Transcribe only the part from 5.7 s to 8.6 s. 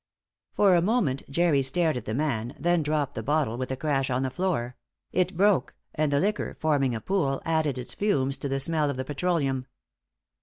and the liquor forming a pool, added its fumes to the